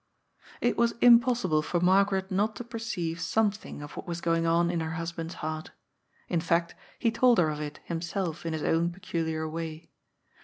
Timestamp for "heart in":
5.45-6.39